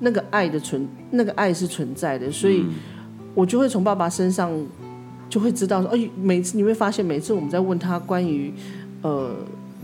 [0.00, 2.66] 那个爱的存，那个爱是存在的，所以
[3.34, 4.50] 我就会从爸爸身上
[5.28, 8.52] 就会知道说，哎，每次你会发现，每次我们在问他关于
[9.02, 9.34] 呃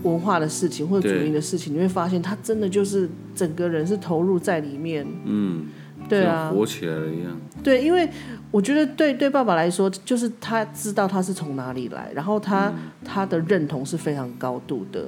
[0.03, 5.07] 文化的事情或者主义的事情，你会发现他真的就是整个人是投入在里面。
[5.25, 5.65] 嗯，
[6.07, 7.39] 对啊像，活起来了一样。
[7.63, 8.07] 对，因为
[8.51, 12.71] 我觉得对对爸爸来说，就是他知道他是从哪里来，然后他、
[13.03, 15.05] 他的认同是非常高度的。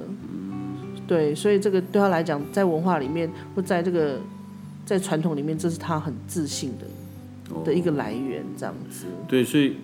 [1.06, 4.18] 对，所以这个对他来讲，在文化里面或在这个
[4.84, 6.89] 在传统里面，这是他很自信的哦
[7.64, 9.06] 的一个来源，这样子。
[9.28, 9.76] 对，所以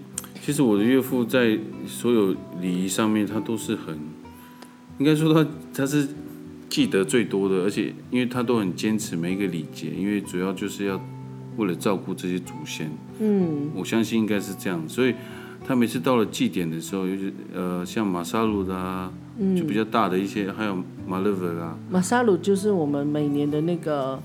[0.43, 3.99] 其实我的岳父在所有礼仪上面，他都是很，
[4.99, 6.09] 应该说他他是
[6.69, 11.01] 记得最多的，而且因为他都很坚持每一个礼节，因为主要就是要
[11.57, 12.91] 为了照顾这些祖先。
[13.19, 15.15] 嗯，我相信应该是这样，所以
[15.67, 19.13] 他每次到了祭典的时候，尤其呃像马萨鲁的啊，
[19.57, 20.77] 就比较大的一些，还有
[21.07, 24.21] 马勒维啊，马萨鲁就是我们每年的那个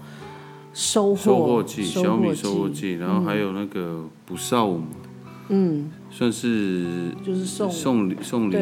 [0.73, 4.84] 收获收获季，小米收获季，然后还有那个补少姆，
[5.49, 8.55] 嗯，算是就是送送礼送礼，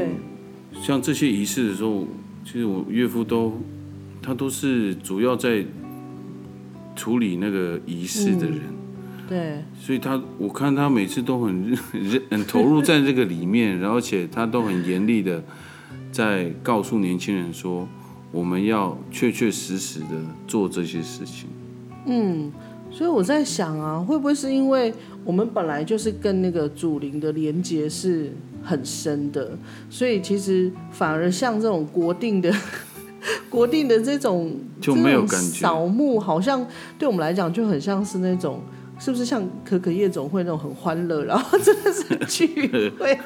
[0.82, 2.08] 像这些仪式的时候，
[2.44, 3.54] 其实我岳父都
[4.22, 5.64] 他都是主要在
[6.96, 8.60] 处理那个仪式的人，
[9.28, 9.64] 对。
[9.80, 15.44] 所以他我看他每次都很认 认很投入在这个里面，然后而且他都很严厉的
[16.12, 17.88] 在告诉年轻人说，
[18.32, 20.08] 我们要确确实实的
[20.48, 21.48] 做这些事情。
[22.92, 24.94] 所以我在想啊，会不会是因为
[25.24, 29.52] 我们本来就是跟那个祖灵的连接是很深的，
[29.90, 32.54] 所以其实反而像这种国定的
[33.50, 36.66] 国定的这种就没有感觉扫墓，好像
[36.98, 38.62] 对我们来讲就很像是那种。
[39.02, 43.18] 是不是像可可夜总会那种很欢乐，然后真的是聚会？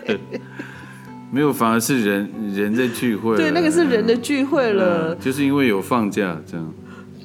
[1.34, 5.16] 没有，反而是人人在聚会，对，那个是人的聚会了。
[5.16, 6.72] 嗯就是因为有放假这样。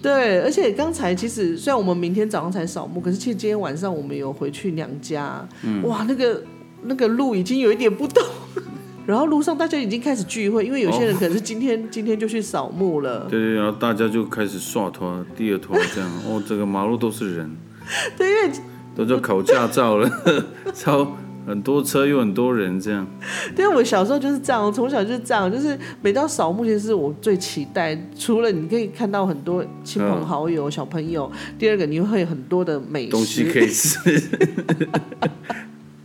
[0.02, 5.82] 对，而且刚才其实虽然我们明天早上才扫墓，可是其实今天晚上我们有回去娘家，嗯。
[5.82, 6.42] 哇，那个
[6.82, 8.22] 那个路已经有一点不动，
[9.06, 17.56] 然后路上大家已经开始聚会，因为有些人可能是今天、今天就去扫墓了，对对，然后大家就开始刷拖，第二拖这样，哦，整个马路都是人，
[18.16, 18.50] 对，因为
[18.94, 20.11] 都在考驾照了，
[20.74, 21.06] 超
[21.48, 23.06] 很多车又很多人这样。
[23.56, 33.98] 对我小时候就是这样，我从小就是这样，就是每到扫墓，其实是我最期待，除了你可以看到很多亲朋好友、小朋友，第二个你会有很多的美食，东西可以吃，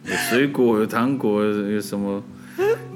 [0.05, 2.23] 有水果，有糖果，有什么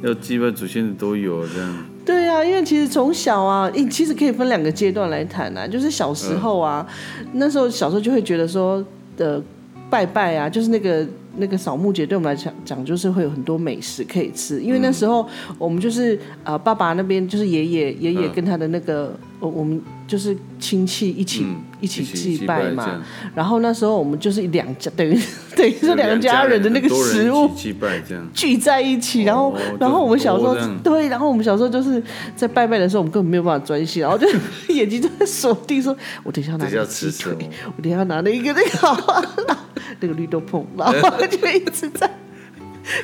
[0.01, 1.86] 要祭拜祖先的都有这样。
[2.05, 5.67] 对啊、因为其实从小啊，你其实可以分两个阶段来谈啊。
[5.67, 6.88] 就是小时候啊，
[7.33, 8.81] 那时候小时候就会觉得说，
[9.17, 9.41] 呃，
[9.89, 11.05] 拜拜啊，就是那个
[11.38, 14.62] 那个扫墓节，对我们来讲讲，就是会有很多美食可以吃。
[14.62, 23.04] 因为那时候我们就是呃，爸爸那边就是爷爷爷爷嗯跟他的那个，我我们就是亲戚一起、嗯，一起祭祭拜嘛。
[23.36, 25.19] 然后那时候我们就是两家，等于
[25.56, 28.28] 等于说两家人的那个食物祭拜这样。
[28.34, 32.02] 聚在一起，然后、哦然后我们小时候对，然后我们小时候就是
[32.36, 34.28] 在拜拜的时候，我们根本没有办法专心，然后就
[34.73, 39.58] 眼睛就在锁定说，我等一下要拿等一个鸡腿，我等一下要拿那个那个
[40.00, 42.10] 那个绿豆椪，然后就一直在，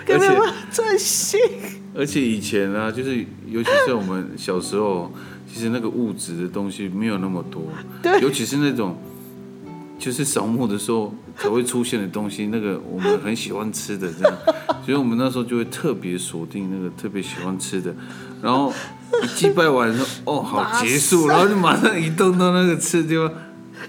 [0.06, 1.40] 根本没有办法专心。
[1.96, 3.18] 而且以前啊，就是
[3.48, 5.12] 尤其是我们小时候，
[5.54, 7.62] 其实那个物质的东西没有那么多，
[8.02, 8.20] 对。
[8.22, 8.98] 尤其是那种
[10.00, 14.36] 就是扫墓的时候才会出现的东西，那个我们很喜欢吃的这样，
[14.84, 17.94] 所以我们那时候就会特别锁定那个特别喜欢吃的，
[18.42, 18.74] 然后
[19.24, 23.32] 一祭拜完的时候，哦，好结束，然后就马上移动到那个吃的地方，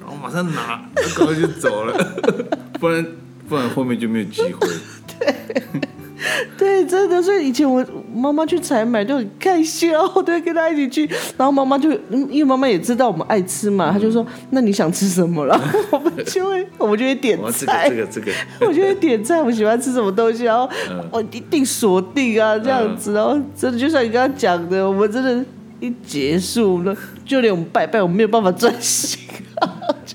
[0.02, 1.96] 然后马上拿，赶快就走了，
[2.78, 3.06] 不然
[3.48, 4.68] 不然后面就没有机会。
[5.18, 5.62] 对，
[6.58, 7.84] 真的，所以以前我
[8.14, 17.96] 妈妈去采买就很开心，然后我都会跟她一起去，然后妈妈就嗯因为妈妈也知道我们爱吃嘛，她就说那你想吃什么，然 后我们就会我们就会点菜这。
[17.96, 20.68] 个这个，我就会点菜，我喜欢吃什么东西，然后
[21.10, 25.44] 我一定锁定啊这样子，然后真的就像你刚刚讲的，我们真的，
[25.80, 29.20] 一结束了，就连我们拜拜，我们没有办法专心。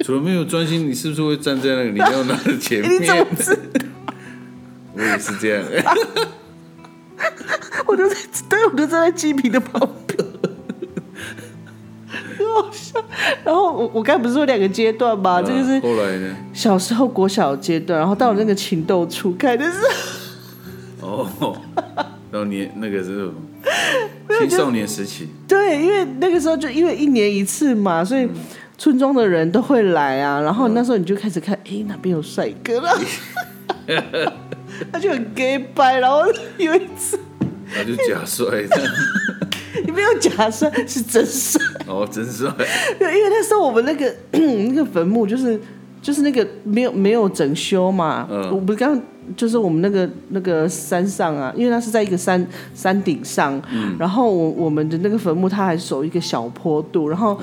[0.02, 3.02] 除了没有专心，你是不是会站在那个你要拿的前面？
[3.02, 3.99] 你怎么知我
[5.04, 5.64] 也是这样。
[7.86, 8.16] 我就在，
[8.50, 10.26] 对，我就站在鸡皮的旁边，
[13.44, 15.42] 然后我我刚才不是说两个阶段吗？
[15.42, 16.36] 这个是后来呢？
[16.54, 19.78] 小时候国小阶段，然后到了那个情窦初开的时
[21.02, 21.62] 候，哦，
[22.32, 23.32] 然后年那个是
[24.40, 28.30] 青少年时期，对，因为那个时候就因为一年一次嘛，所以
[28.78, 30.40] 村庄的人都会来啊。
[30.40, 32.98] 然后那时候你就开始看，哎，哪边有帅哥了？
[34.92, 36.22] 他就很 gay 掰，然后
[36.58, 37.20] 有一次
[37.76, 38.94] 他就假摔这样。
[39.86, 41.62] 你没有假摔，是真摔。
[41.88, 42.52] 哦，真帅。
[42.98, 45.60] 对， 因为那时候我们那个 那个坟墓就是
[46.02, 49.02] 就是那个没有没有整修嘛，嗯我不是刚刚
[49.38, 53.62] 就是我们那个那个山上啊，因为它是在一个山山顶上，
[54.00, 57.40] 然后我我们的那个坟墓它还守一个小坡度，然后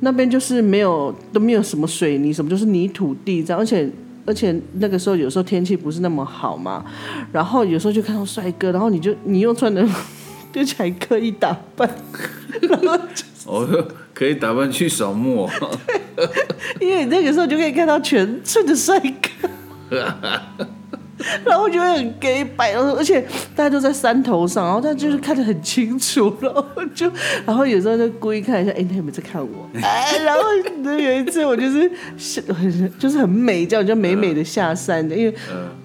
[0.00, 3.88] 那边就是没有都没有什么水泥，什么就是泥土地这样，而且
[4.26, 6.84] 而且那个时候有时候天气不是那么好嘛，
[7.32, 9.86] 然后有时候就看到帅哥，然后你就你又穿的
[10.52, 11.88] 就起来刻意打扮，
[12.62, 12.98] 然后
[13.46, 15.78] 哦，可以打扮去扫墓、 哦，
[16.80, 19.48] 因为你那个时候就可以看到全村的帅哥。
[21.44, 23.20] 然后我觉得很 gay 白，然后而且
[23.54, 27.10] 大家都在山头上，然后他就是看得很清楚，然后就，
[27.46, 29.68] 然后有时候就故意看一下，哎，他有没有在看我？
[29.82, 30.42] 哎，然后
[30.98, 31.90] 有一次我就是
[32.52, 35.34] 很就是很美，这样就美美的下山的，因为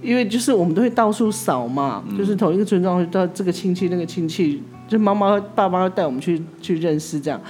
[0.01, 7.41] 因为就是我们都会到处扫嘛，就是同一个村庄到这个亲戚那个亲戚，就妈妈爸爸带我们去去认识这样，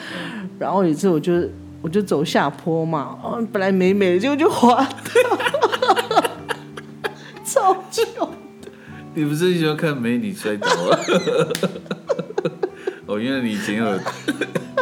[0.60, 1.34] 然后有一次我就
[1.82, 5.38] 我就走下坡嘛，哦，本来美美的，结果就滑掉。
[7.56, 8.30] 超糗！
[9.14, 11.00] 你不是喜欢看美女摔倒吗？
[13.08, 13.98] 哦，原来你以前有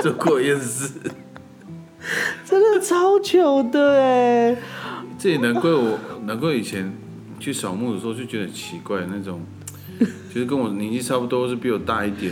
[0.02, 0.90] 做过一件事，
[2.44, 4.58] 真的超糗的哎！
[5.20, 6.92] 这也难怪我，难怪以前
[7.40, 9.46] 去扫墓的时候就觉得奇怪，那种
[10.34, 12.32] 就是跟我年纪差不多，是比我大一点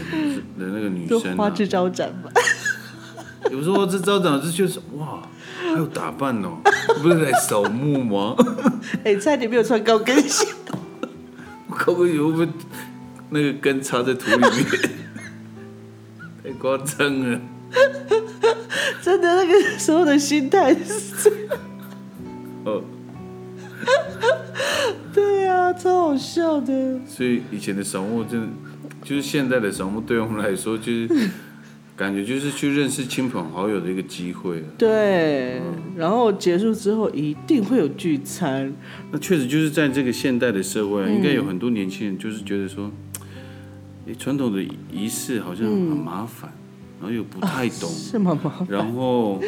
[0.57, 2.31] 的那个女生，花枝招展嘛。
[3.51, 5.21] 有时候这招展是就是哇。
[5.61, 6.57] 还有打扮哦，
[7.01, 8.35] 不是来扫墓吗？
[9.05, 10.45] 哎，差点没有穿高跟鞋。
[11.69, 12.47] 高跟鞋会不会
[13.29, 14.65] 那个根插在土里面？
[16.43, 17.39] 太夸张了。
[19.01, 21.31] 真的，那个时候的心态是。
[22.65, 22.81] 哦。
[25.13, 26.99] 对啊，超好笑的。
[27.07, 28.47] 所以以前的扫墓，真的
[29.03, 31.29] 就是现在的扫墓，对我们来说就是。
[32.01, 35.61] 感觉就是去认识亲朋好友的一个机会对，
[35.95, 38.73] 然后结束之后一定会有聚餐。
[39.11, 42.91] 那确实就是在这个现代的社会，应该有很多年轻人就是觉得说，
[44.17, 46.51] 传统的仪式好像很麻烦，
[46.99, 48.35] 然后又不太懂， 是吗？
[48.67, 49.39] 然后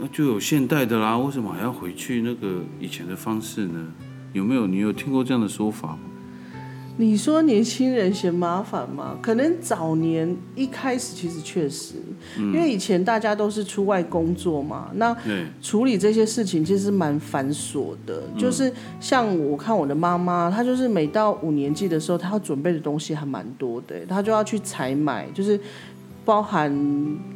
[0.00, 3.86] 那就有现代的啦，为什么还要回去那个以前的方式呢？
[4.32, 5.98] 有没有你有听过这样的说法吗？
[7.00, 9.16] 你说年轻人嫌麻烦吗？
[9.22, 11.94] 可能早年一开始其实确实，
[12.36, 15.16] 因为以前大家都是出外工作嘛，那
[15.62, 18.24] 处理这些事情其实蛮繁琐的。
[18.36, 25.58] 就是像我看我的妈妈，她就是每到五年级的时候，她要准备的东西还蛮多的，她就要去采买，就是。
[26.28, 26.70] 包含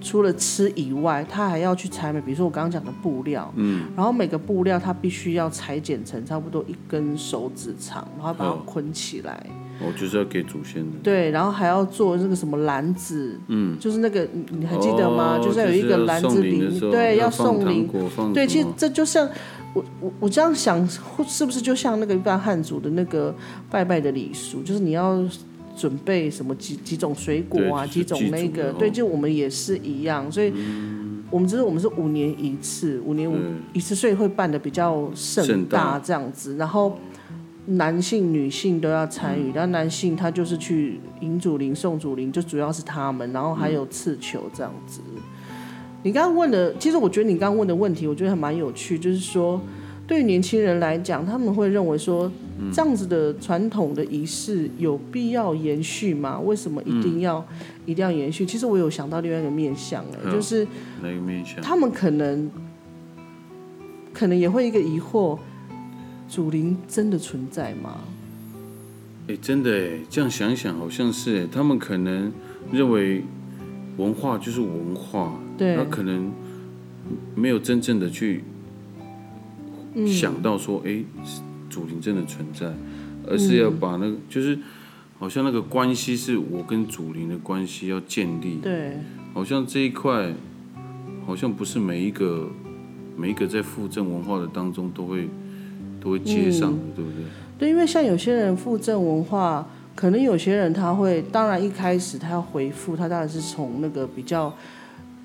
[0.02, 9.46] 除了吃以外，他还要去采买，比如说我刚刚讲的布料，嗯，然后每个布料它必须要裁剪成差不多一根手指长，然后把它捆起来。
[9.80, 10.98] 哦，就是要给祖先的。
[11.02, 15.38] 对，然后还要做那个什么篮子，嗯，就是那个你还记得吗？
[15.42, 17.88] 就是有一个篮子里，对，要送灵，
[18.34, 19.26] 对，其实这就像
[19.72, 20.86] 我我我这样想，
[21.26, 23.34] 是不是就像那个一般汉族的那个
[23.70, 25.26] 拜拜的礼俗，就是你要。
[25.76, 30.52] 准备什么几几种水果啊，几种那个，对，就我们也是一样，所以
[31.30, 33.36] 我们只是我们是五年一次，五年五
[33.72, 36.56] 一次，所以会办的比较盛大这样子。
[36.56, 36.98] 然后
[37.66, 45.00] 男性、女性都要参与，然后男性他就是去迎祖灵、送祖灵，就主要是他们，然后还有刺球这样子。
[46.02, 49.60] 你刚刚问的，其实我觉得你刚刚问的问题，我觉得还蛮有趣，就是说。
[50.12, 52.30] 对于年轻人来讲，他们会认为说，
[52.70, 56.38] 这样子的传统的仪式有必要延续吗？
[56.38, 57.42] 为什么一定要
[57.86, 58.44] 一定要延续？
[58.44, 60.66] 其实我有想到另外一个面向，哎，就是
[61.02, 61.62] 哪个面向？
[61.62, 62.50] 他们可能
[64.12, 65.38] 可能也会一个疑惑：
[66.28, 68.00] 祖灵真的存在吗？
[69.28, 72.30] 哎，真的哎，这样想想好像是哎，他们可能
[72.70, 73.24] 认为
[73.96, 76.30] 文化就是文化，对，他可能
[77.34, 78.44] 没有真正的去。
[80.06, 81.02] 想到说，哎，
[81.68, 82.72] 祖灵真的存在，
[83.26, 84.58] 而是要把那个，就是
[85.18, 88.56] 好像那个关系是我跟祖灵的关系要建立。
[88.62, 88.98] 对，
[89.34, 90.32] 好像这一块，
[91.26, 92.48] 好像不是每一个
[93.16, 95.28] 每一个在附赠文化的当中都会
[96.00, 97.24] 都会接上的，对不对？
[97.58, 104.54] 对，因为像有些人附赠文化，可能有些人他会，当然一开始他要回复，他当然是从那个比较。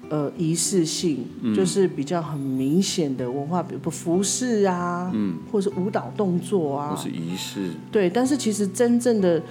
[0.09, 7.71] 呃，仪式性就是比较很明显的文化，比如服饰啊，嗯，或者是舞蹈动作啊，或是仪式。
[7.91, 9.43] 对，但是其实真正的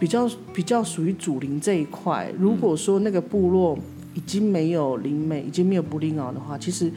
[0.00, 3.78] 比较比较属于祖灵这一块，如果说那个部落
[4.14, 6.90] 已经没有灵美，已经没有布灵鳌的话，其实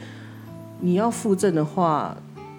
[0.80, 2.16] 你要附赠的话，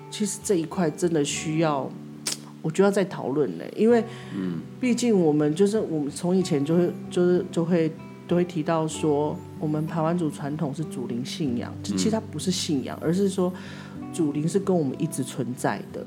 [0.10, 1.90] 其实这一块真的需要，
[2.64, 4.02] 我就要再讨论嘞，因为，
[4.38, 7.92] 嗯，毕竟我们就是我们从以前就会就是就会。
[8.28, 13.52] 都会提到说，我们台湾族传统是祖灵信仰，其实它不是信仰，而是说
[14.14, 16.06] 祖灵是跟我们一直存在的。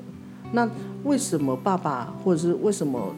[0.53, 0.71] 那
[1.03, 3.13] 为什么爸爸或者是为什么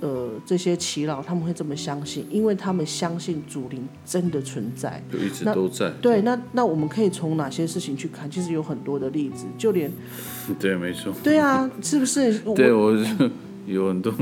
[0.00, 2.24] 呃这些耆老他们会这么相信？
[2.30, 5.02] 因为他们相信祖灵真的存在。
[5.10, 5.90] 就一直都在。
[6.00, 8.30] 对，那那我们可以从哪些事情去看？
[8.30, 9.90] 其实有很多的例子，就连
[10.60, 11.12] 对，没错。
[11.24, 12.40] 对啊，是不是？
[12.44, 12.96] 我对我
[13.66, 14.14] 有很多，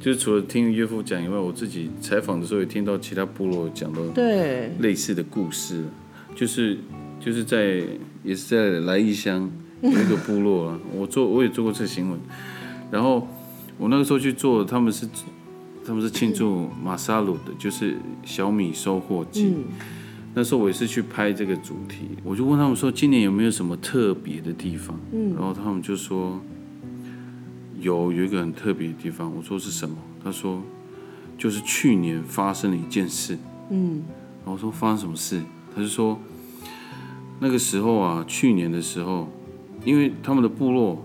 [0.00, 4.72] 就是除了听岳父讲以外，我自己采访的时候也听到其他部落讲到对。
[4.78, 5.84] 类似的故事，
[6.34, 6.78] 就是
[7.20, 7.82] 就是在
[8.24, 9.48] 也是在来义乡
[9.82, 12.18] 有一个部落啊，我做我也做过这个新闻，
[12.90, 13.28] 然后
[13.76, 15.06] 我那个时候去做，他们是
[15.84, 19.48] 他们是庆祝马萨鲁的，就是小米收获季。
[19.54, 19.64] 嗯。
[20.32, 25.34] 那时候我也是去拍这个主题，我就问他们说今年有没有什么特别的地方，嗯。
[25.34, 26.40] 然后他们就说
[27.80, 29.96] 有有一个很特别的地方，我说是什么？
[30.22, 30.62] 他说
[31.36, 33.38] 就是去年发生了一件事，
[33.70, 34.02] 嗯。
[34.44, 35.42] 然后我说发生什么事？
[35.74, 36.18] 他就说
[37.40, 39.28] 那个时候啊，去年的时候，
[39.84, 41.04] 因为他们的部落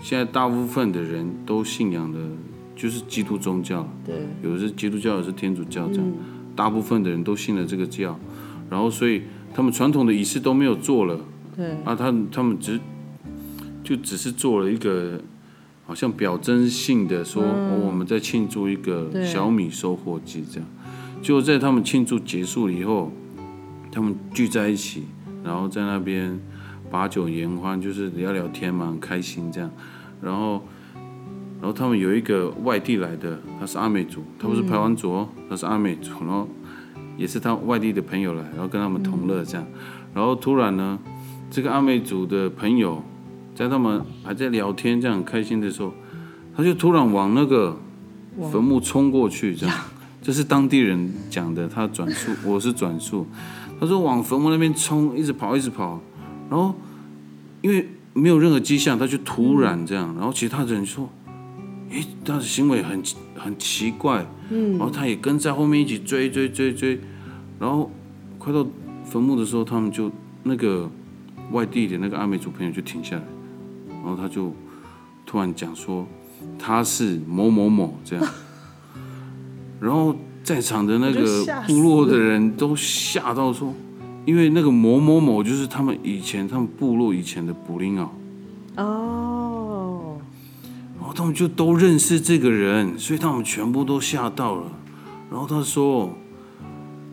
[0.00, 2.18] 现在大部分的人都信仰的
[2.76, 6.14] 就是基督宗教，对，有的是基督教，有的是天主教这样，嗯。
[6.56, 8.16] 大部分的人都信了这个教，
[8.70, 11.18] 然后所以他们传统的仪式都没有做了，
[11.56, 12.78] 对，啊，他他们只
[13.82, 15.20] 就只是做了一个
[15.86, 20.68] 好像表征性的说、哦我们在庆祝一个小米收获季这样，
[21.22, 23.12] 就在他们庆祝结束了以后，
[23.92, 25.04] 他们聚在一起，
[25.44, 26.38] 然后在那边
[26.90, 29.70] 把酒言欢，就是聊聊天嘛，很开心这样，
[30.20, 30.62] 然后。
[31.60, 36.46] 然后他们有一个外地来的，他是阿美族，他不是排湾族哦，他是阿美族，然后
[37.16, 39.66] 也是他外地的朋友来，然后跟他们同乐这样，
[40.12, 40.98] 然后突然呢，
[41.50, 43.02] 这个阿美族的朋友
[43.54, 45.92] 在他们还在聊天这样很开心的时候，
[46.56, 47.76] 他就突然往那个
[48.50, 49.76] 坟墓冲过去，这样，
[50.20, 53.26] 这是当地人讲的，他转述，我是转述，
[53.78, 56.00] 他说往坟墓那边冲，一直跑，一直跑，
[56.50, 56.74] 然后
[57.62, 61.08] 因为没有任何迹象，他就突然这样，然后其他人说，
[61.90, 63.02] 诶，他的行为很
[63.36, 66.98] 很奇怪，嗯，然后他也跟在后面一起追追追追，
[67.58, 67.90] 然后
[68.38, 68.66] 快到
[69.04, 70.10] 坟墓的时候，他们就
[70.42, 70.90] 那个
[71.52, 73.22] 外地的那个阿美族朋友就停下来，
[74.04, 74.52] 然后他就
[75.24, 76.06] 突然讲说
[76.58, 78.24] 他是某某某这样，
[79.80, 83.72] 然后在场的那个部落的人都吓到说，
[84.26, 88.14] 因为那个某某某就是他们以前他们部落以前的布林奥，
[88.76, 90.18] 哦，
[90.98, 94.70] 然后他们就都认识这个人，所以他们全部都吓到了。
[95.30, 96.10] 然后他说，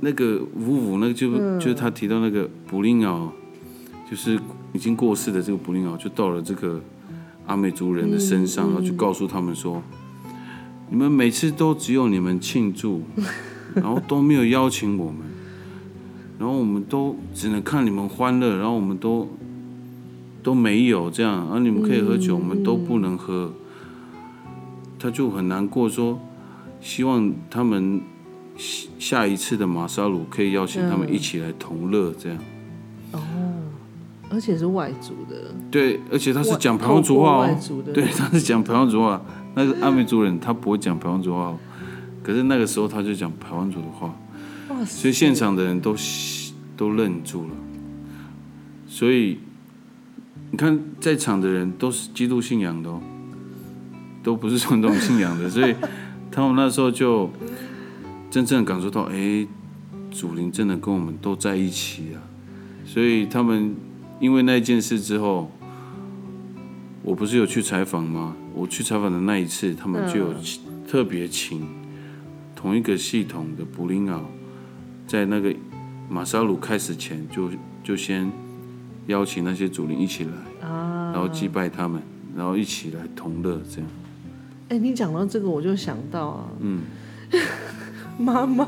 [0.01, 3.31] 那个五五那个就、就是他提到那个布林奥，
[4.09, 4.37] 就是
[4.73, 6.81] 已经过世的这个布林奥，就到了这个
[7.45, 9.81] 阿美族人的身上，然后就告诉他们说，
[10.89, 13.01] 你们每次都只有你们庆祝，
[13.75, 15.21] 然后都没有邀请我们，
[16.39, 19.27] 然后我们都只能看你们欢乐，然后我们都
[20.41, 23.51] 都没有这样，然后你们可以喝酒，我们都不能喝。
[24.97, 26.19] 他就很难过，说
[26.79, 27.99] 希望他们
[28.55, 32.37] 下下一次的马沙鲁可以邀请他们一起来同乐，这样。
[34.31, 39.21] 而且是外族的，对，而且他是讲排湾族话哦，族的，对，他是讲排湾族话。
[39.53, 41.57] 那个阿美族人他不会讲排湾族话哦，
[42.23, 44.15] 可是那个时候他就讲排湾族的话，
[44.69, 45.93] 哇，所以现场的人都
[46.77, 47.49] 都愣住了。
[48.87, 49.39] 所以
[50.51, 53.01] 你看，在场的人都是基督信仰的哦，
[54.23, 55.75] 都不是传统信仰的，所以
[56.31, 57.29] 他们那时候就
[58.29, 59.45] 真正感受到，哎，
[60.09, 62.23] 祖灵真的跟我们都在一起啊。
[62.85, 63.75] 所以他们
[64.21, 65.51] 因为那件事之后，
[67.03, 68.35] 我不是有去采访吗？
[68.53, 71.67] 我去采访的那一次，他们就有请特别请
[72.55, 74.23] 同一个系统的布林奥，
[75.07, 75.53] 在那个
[76.07, 77.49] 马沙鲁开始前就
[77.83, 78.31] 就先
[79.07, 81.99] 邀请那些主灵一起来，啊，然后祭拜他们，
[82.35, 83.89] 然后一起来同乐，这样。
[84.69, 86.81] 哎、你讲到这个，我就想到啊，嗯，
[88.19, 88.67] 妈妈，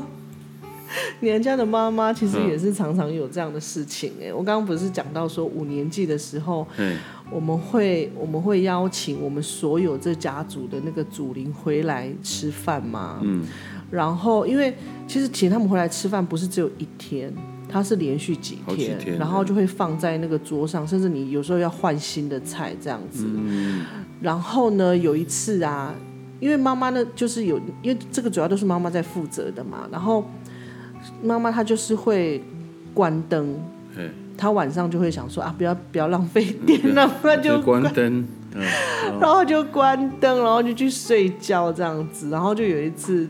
[1.20, 6.96] 你人家的妈妈其实嗯也是常常有这样的事情哎、我刚刚不是讲到说五年级的时候，哎，
[7.30, 13.20] 我们会我们会邀请我们所有这家族的那个祖灵回来吃饭吗？
[13.22, 13.44] 嗯，
[13.90, 14.74] 然后因为
[15.06, 17.32] 其实请他们回来吃饭不是只有一天。
[17.66, 23.24] 它是连续几天，天然后就会放在那个桌上，甚至你有时候要换新的菜这样子。
[23.26, 23.84] 嗯
[24.20, 25.92] 然后呢，有一次啊，
[26.38, 29.88] 因为妈妈呢就是有，因为这个主要都是妈妈在负责的嘛。
[29.90, 30.24] 然后
[31.22, 32.42] 妈妈她就是会
[32.92, 33.60] 关灯，
[33.96, 38.62] 哎，她晚上就会想说啊，不要不要浪费电，然后她就就关灯，嗯，
[39.20, 42.30] 然后就关灯，然后就去睡觉这样子。
[42.30, 43.28] 然后就有一次，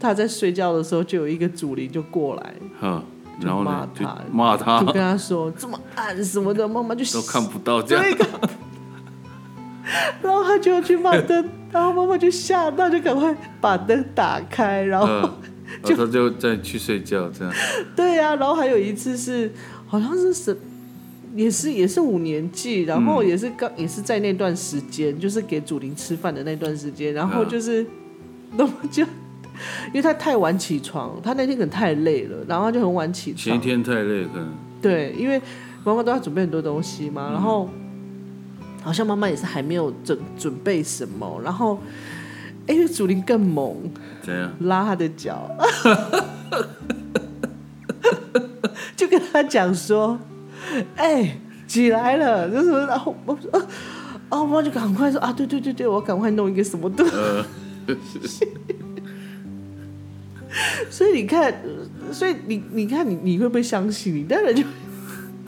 [0.00, 3.02] 她在睡觉的时候，就有一个主灵就过来，哈，
[3.40, 4.80] 然后骂他骂她。
[4.80, 8.26] 就，跟她说这么暗什么的，妈妈 就都看不到这样，对，
[10.22, 15.28] 然后他就去把灯然后妈妈就吓到，就赶快把灯打开，然后、
[15.82, 17.52] 嗯，然后他就再去睡觉，这样。
[17.96, 19.50] 对呀、然后还有一次是
[19.86, 20.56] 好像是什，
[21.34, 27.86] 也是也是五年级，然后也是刚、也是在那段时间，就是给祖林吃饭的那段时间，然后嗯就是，
[28.56, 29.02] 那么就
[29.88, 34.48] 因为他太晚起床，他那天可能太累了，然后他就很晚起床前一，天太累，可能
[34.80, 35.40] 对，因为
[35.84, 37.68] 妈妈都要准备很多东西嘛，然后
[38.82, 41.78] 好像妈妈也是还没有准准备什么，然后。
[42.66, 43.76] 哎因为祖灵更猛，
[44.22, 44.50] 怎样？
[44.60, 45.50] 拉他的脚，
[48.96, 50.18] 就跟他讲说
[50.96, 53.66] ：“哎、起来了。”就是然后我说：“啊，
[54.30, 57.12] 啊，我妈就赶快说啊，对对对对，我赶快弄一个什么东西。
[57.14, 57.44] 呃，
[60.88, 64.14] 所以你看，呃所以你你看你你会不会相信？
[64.14, 64.62] 你当然就，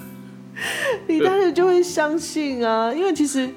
[1.09, 3.49] 你当然就会相信啊，因为其实，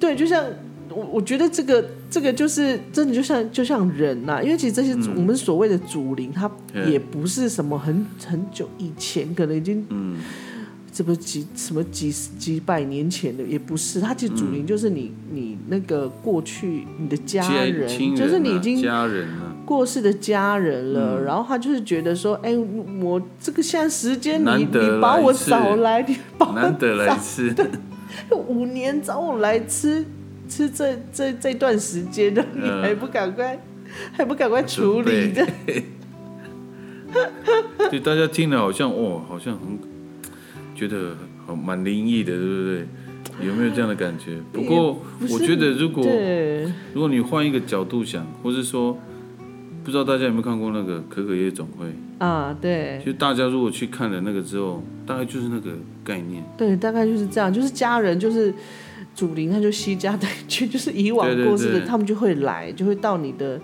[0.00, 0.44] 对，就像
[0.88, 10.16] 我我觉得这个这个就是真的就像就像人呐、因为其实这些、我们所谓的祖灵，它嗯也不是什么很很久以前，可能已经嗯，
[10.92, 22.56] 这不几什么几几百年前的，也不是，它其实祖灵就是你、你那个过去你的家人，就是你已经家人啊，过世的家人了，然后他就是觉得说，哎、
[23.02, 27.52] 我这个现在时间你你把我找来，你把我难得来一次，
[28.30, 30.04] 五年找我来吃
[30.48, 33.58] 吃这这这段时间的，你嗯还不赶快、
[34.12, 35.46] 还不赶快处理的？
[37.90, 39.78] 对大家听了好像哦，好像很
[40.74, 41.16] 觉得
[41.46, 42.86] 好蛮灵异的，对不对？
[43.46, 44.36] 有没有这样的感觉？
[44.52, 46.04] 不过不我觉得，如果，
[46.92, 48.98] 如果你换一个角度想，或是说，
[49.84, 51.86] 不知道大家有没有看过那个《可可夜总会》？
[52.18, 55.70] 啊，对就大家如果去看了那个之后，大概就是那个
[56.04, 56.42] 概念。
[56.56, 58.52] 对，大概就是这样，就是家人就是。
[59.16, 61.88] 祖灵他就西家带去， 就是以往过世的，对。
[61.88, 63.58] 他们就会来，就会到你的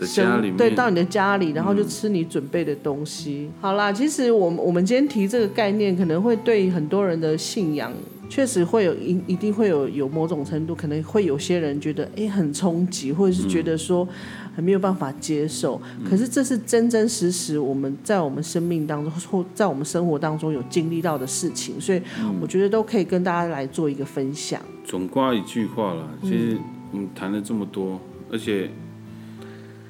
[0.00, 3.50] 家里面，对，到你的家里，然后就吃你准备的东西。
[3.60, 7.92] 好啦，其实我们我们今天提这个概念，可能会对很多人的信仰，
[8.28, 14.06] 确实会有一一定会有有某种程度，可能会有些人觉得哎很冲击，或者是觉得说
[14.54, 15.80] 很没有办法接受。
[16.08, 22.00] 可是这是真真实实我们在我们生命当中或在我们生活当中有经历到的事情，所以
[22.40, 24.60] 我觉得都可以跟大家来做一个分享。
[24.84, 26.58] 总挂一句话啦，其实
[26.92, 28.00] 我们谈了这么多，
[28.30, 28.70] 而且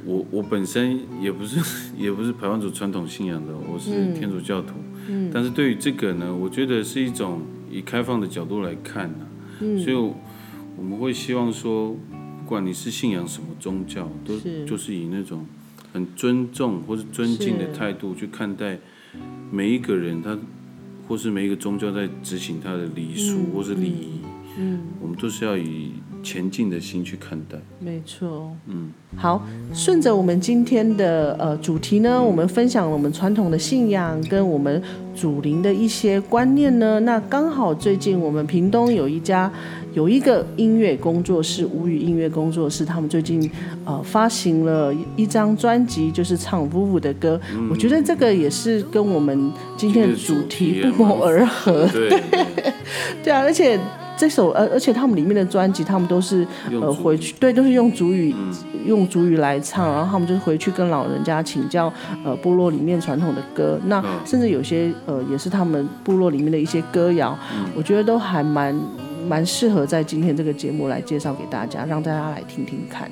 [0.04, 1.58] 我我本身也不是
[1.98, 4.74] 也不是排湾族传统信仰的，我是天主教徒。
[5.08, 9.12] 嗯，但是对于这个呢，我觉得是一种以开放的角度来看
[9.58, 9.94] 所以
[10.76, 12.13] 我们会希望说，不
[12.46, 15.44] 管你是信仰什么宗教，都是就是以那种
[15.92, 18.78] 很尊重或是尊敬的态度去看待
[19.50, 20.38] 每一个人，他
[21.08, 24.20] 或是每一个宗教在执行他的礼俗或是礼仪。
[24.56, 25.90] 嗯，我们都是要以
[26.22, 27.58] 前进的心去看待。
[27.80, 34.80] 没错，嗯，好，顺着我们今天的呃主题呢，我们分享了我们传统的信仰跟我们
[35.12, 37.00] 祖灵的一些观念呢。
[37.00, 39.52] 那刚好最近我们屏东有一家
[39.94, 43.50] 有一个音乐工作室，无语音乐工作室，他们最近
[43.84, 47.40] 呃发行了一一张专辑，就是唱夫妇的歌。
[47.70, 51.86] 我觉得这个也是跟我们今天的主题不谋而合。
[51.92, 52.20] 对，
[53.22, 53.78] 对啊，而且
[54.16, 58.34] 这首呃，而且他们里面的专辑，他们都是呃回去对，都是用主语、
[58.84, 61.92] 用主语来唱，然后他们就是回去跟老人家请教
[62.24, 64.06] 呃部落里面传统的歌，那嗯。
[64.24, 67.38] 甚至有些呃也是他们部落里面的一些歌谣，
[67.76, 68.74] 我觉得都还蛮
[69.24, 73.10] 蛮适合在今天这个节目来介绍给大家，让大家来听听看。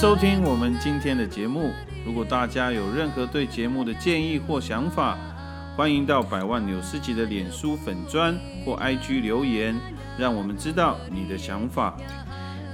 [0.00, 1.72] 收听我们今天的节目。
[2.06, 5.18] 如果大家有任何对节目的建议或想法，
[5.76, 8.34] 欢迎到百万纽斯集的脸书粉砖
[8.64, 9.78] 或 IG 留言，
[10.16, 11.94] 让我们知道你的想法。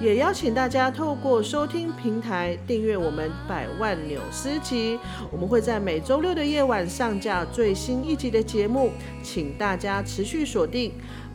[0.01, 4.97] 也邀请大家透过收听平台订阅我们百万纽斯集，
[5.33, 8.93] 我们会在每周六的夜晚上架最新一集的节目，
[9.25, 10.93] 请大家持续锁定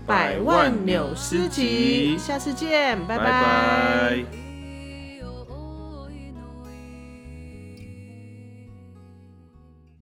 [0.08, 4.26] 百万纽斯集，下次见，拜拜拜拜